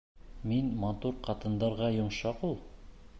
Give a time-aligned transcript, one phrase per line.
[0.51, 2.57] Мин матур ҡатындарға йомшаҡ ул!